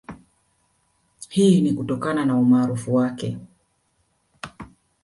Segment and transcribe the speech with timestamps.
[1.29, 3.37] Hii ni kutokana na umaarufu wake